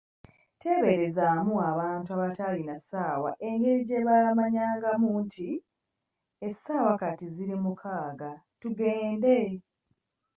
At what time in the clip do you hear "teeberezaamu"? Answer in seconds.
0.59-1.55